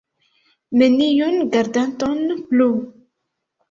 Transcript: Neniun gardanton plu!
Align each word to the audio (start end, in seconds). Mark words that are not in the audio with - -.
Neniun 0.81 1.37
gardanton 1.53 2.29
plu! 2.49 2.73